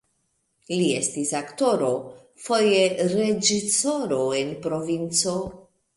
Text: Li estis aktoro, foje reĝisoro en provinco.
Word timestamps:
Li 0.77 0.87
estis 0.99 1.33
aktoro, 1.39 1.91
foje 2.47 2.81
reĝisoro 3.15 4.19
en 4.43 4.51
provinco. 4.65 5.37